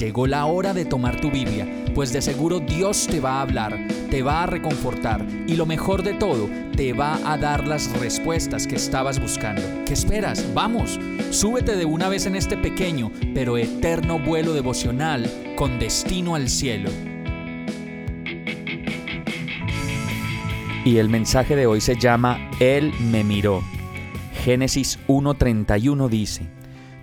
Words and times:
Llegó 0.00 0.26
la 0.26 0.46
hora 0.46 0.72
de 0.72 0.86
tomar 0.86 1.20
tu 1.20 1.30
Biblia, 1.30 1.68
pues 1.94 2.10
de 2.10 2.22
seguro 2.22 2.58
Dios 2.58 3.06
te 3.06 3.20
va 3.20 3.32
a 3.32 3.42
hablar, 3.42 3.86
te 4.08 4.22
va 4.22 4.44
a 4.44 4.46
reconfortar 4.46 5.26
y 5.46 5.56
lo 5.56 5.66
mejor 5.66 6.02
de 6.02 6.14
todo, 6.14 6.48
te 6.74 6.94
va 6.94 7.20
a 7.30 7.36
dar 7.36 7.68
las 7.68 7.92
respuestas 8.00 8.66
que 8.66 8.76
estabas 8.76 9.20
buscando. 9.20 9.60
¿Qué 9.84 9.92
esperas? 9.92 10.54
Vamos, 10.54 10.98
súbete 11.28 11.76
de 11.76 11.84
una 11.84 12.08
vez 12.08 12.24
en 12.24 12.34
este 12.34 12.56
pequeño 12.56 13.12
pero 13.34 13.58
eterno 13.58 14.18
vuelo 14.18 14.54
devocional 14.54 15.30
con 15.54 15.78
destino 15.78 16.34
al 16.34 16.48
cielo. 16.48 16.88
Y 20.82 20.96
el 20.96 21.10
mensaje 21.10 21.56
de 21.56 21.66
hoy 21.66 21.82
se 21.82 21.96
llama 21.96 22.50
Él 22.58 22.94
me 23.10 23.22
miró. 23.22 23.62
Génesis 24.44 24.98
1.31 25.08 26.08
dice, 26.08 26.48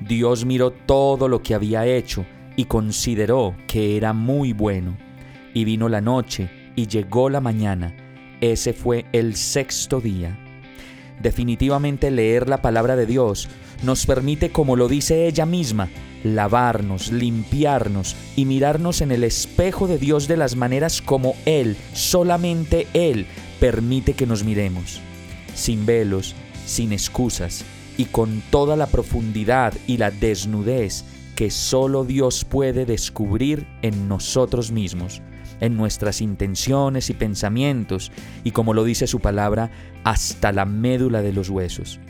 Dios 0.00 0.46
miró 0.46 0.70
todo 0.70 1.28
lo 1.28 1.42
que 1.42 1.54
había 1.54 1.84
hecho 1.84 2.24
y 2.56 2.64
consideró 2.64 3.54
que 3.66 3.96
era 3.96 4.12
muy 4.12 4.52
bueno. 4.52 4.96
Y 5.54 5.64
vino 5.64 5.88
la 5.88 6.00
noche 6.00 6.50
y 6.74 6.86
llegó 6.86 7.30
la 7.30 7.40
mañana. 7.40 7.94
Ese 8.40 8.72
fue 8.72 9.06
el 9.12 9.36
sexto 9.36 10.00
día. 10.00 10.38
Definitivamente 11.22 12.10
leer 12.10 12.48
la 12.48 12.60
palabra 12.60 12.96
de 12.96 13.06
Dios 13.06 13.48
nos 13.82 14.06
permite, 14.06 14.50
como 14.50 14.76
lo 14.76 14.88
dice 14.88 15.26
ella 15.26 15.46
misma, 15.46 15.88
lavarnos, 16.24 17.12
limpiarnos 17.12 18.16
y 18.36 18.44
mirarnos 18.44 19.00
en 19.00 19.12
el 19.12 19.24
espejo 19.24 19.86
de 19.86 19.98
Dios 19.98 20.28
de 20.28 20.36
las 20.36 20.56
maneras 20.56 21.00
como 21.00 21.34
Él, 21.44 21.76
solamente 21.92 22.86
Él, 22.92 23.26
permite 23.60 24.14
que 24.14 24.26
nos 24.26 24.44
miremos. 24.44 25.00
Sin 25.54 25.86
velos, 25.86 26.34
sin 26.66 26.92
excusas 26.92 27.64
y 27.96 28.06
con 28.06 28.42
toda 28.50 28.76
la 28.76 28.86
profundidad 28.86 29.72
y 29.86 29.96
la 29.96 30.10
desnudez 30.10 31.04
que 31.36 31.50
solo 31.50 32.04
Dios 32.04 32.44
puede 32.44 32.86
descubrir 32.86 33.68
en 33.82 34.08
nosotros 34.08 34.72
mismos, 34.72 35.22
en 35.60 35.76
nuestras 35.76 36.20
intenciones 36.20 37.10
y 37.10 37.14
pensamientos, 37.14 38.10
y 38.42 38.50
como 38.50 38.74
lo 38.74 38.82
dice 38.82 39.06
su 39.06 39.20
palabra, 39.20 39.70
hasta 40.02 40.50
la 40.50 40.64
médula 40.64 41.22
de 41.22 41.32
los 41.32 41.50
huesos. 41.50 42.00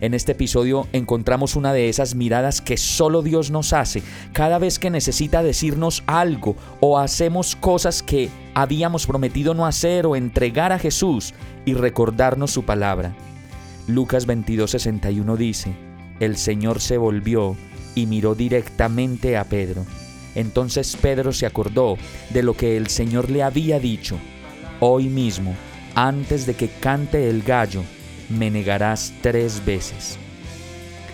En 0.00 0.14
este 0.14 0.32
episodio 0.32 0.86
encontramos 0.92 1.56
una 1.56 1.72
de 1.72 1.88
esas 1.88 2.14
miradas 2.14 2.60
que 2.60 2.76
solo 2.76 3.22
Dios 3.22 3.50
nos 3.50 3.72
hace 3.72 4.02
cada 4.32 4.58
vez 4.58 4.78
que 4.78 4.88
necesita 4.88 5.42
decirnos 5.42 6.02
algo 6.06 6.56
o 6.80 6.98
hacemos 6.98 7.54
cosas 7.54 8.02
que 8.02 8.30
habíamos 8.54 9.06
prometido 9.06 9.52
no 9.52 9.66
hacer 9.66 10.06
o 10.06 10.16
entregar 10.16 10.72
a 10.72 10.78
Jesús 10.78 11.34
y 11.66 11.74
recordarnos 11.74 12.50
su 12.50 12.64
palabra. 12.64 13.14
Lucas 13.88 14.26
22:61 14.26 15.36
dice, 15.36 15.72
El 16.18 16.36
Señor 16.36 16.80
se 16.80 16.96
volvió 16.96 17.56
y 17.94 18.06
miró 18.06 18.34
directamente 18.34 19.36
a 19.36 19.44
Pedro. 19.44 19.84
Entonces 20.34 20.96
Pedro 21.00 21.32
se 21.32 21.46
acordó 21.46 21.96
de 22.30 22.42
lo 22.42 22.56
que 22.56 22.76
el 22.76 22.88
Señor 22.88 23.30
le 23.30 23.42
había 23.42 23.80
dicho, 23.80 24.18
hoy 24.78 25.08
mismo, 25.08 25.54
antes 25.94 26.46
de 26.46 26.54
que 26.54 26.68
cante 26.68 27.28
el 27.28 27.42
gallo, 27.42 27.82
me 28.28 28.50
negarás 28.50 29.12
tres 29.22 29.64
veces. 29.64 30.18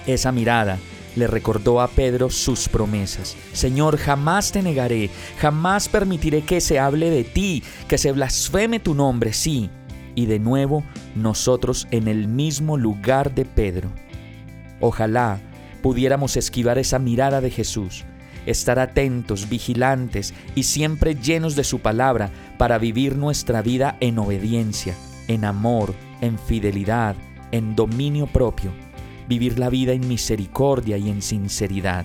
Esa 0.07 0.33
mirada 0.33 0.79
le 1.17 1.27
recordó 1.27 1.81
a 1.81 1.89
Pedro 1.89 2.31
sus 2.31 2.69
promesas. 2.69 3.37
Señor, 3.53 3.97
jamás 3.97 4.53
te 4.53 4.63
negaré, 4.63 5.11
jamás 5.39 5.89
permitiré 5.89 6.43
que 6.43 6.61
se 6.61 6.79
hable 6.79 7.11
de 7.11 7.25
ti, 7.25 7.63
que 7.89 7.99
se 7.99 8.13
blasfeme 8.13 8.79
tu 8.79 8.95
nombre, 8.95 9.33
sí. 9.33 9.71
Y 10.15 10.27
de 10.27 10.39
nuevo 10.39 10.85
nosotros 11.15 11.89
en 11.91 12.07
el 12.07 12.29
mismo 12.29 12.77
lugar 12.77 13.35
de 13.35 13.45
Pedro. 13.45 13.91
Ojalá 14.81 15.41
pudiéramos 15.87 16.37
esquivar 16.37 16.79
esa 16.79 16.99
mirada 16.99 17.41
de 17.41 17.49
Jesús, 17.49 18.05
estar 18.45 18.81
atentos, 18.81 19.49
vigilantes 19.49 20.35
y 20.57 20.65
siempre 20.65 21.15
llenos 21.15 21.55
de 21.55 21.63
su 21.63 21.79
palabra 21.79 22.33
para 22.59 22.77
vivir 22.79 23.15
nuestra 23.15 23.63
vida 23.63 23.97
en 24.01 24.19
obediencia, 24.19 24.97
en 25.29 25.45
amor, 25.45 25.95
en 26.21 26.41
fidelidad, 26.41 27.15
en 27.53 27.77
dominio 27.77 28.27
propio, 28.27 28.73
vivir 29.29 29.61
la 29.61 29.71
vida 29.71 29.93
en 29.93 30.09
misericordia 30.09 30.99
y 30.99 31.09
en 31.09 31.23
sinceridad. 31.23 32.05